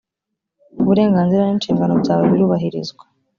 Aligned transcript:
uburenganzira 0.81 1.41
n’inshingano 1.45 1.93
byawe 2.03 2.23
birubahirizwa 2.31 3.03